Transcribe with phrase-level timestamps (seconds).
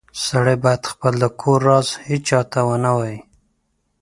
[0.25, 3.17] سړی باید خپل د کور راز هیچاته و نه وایې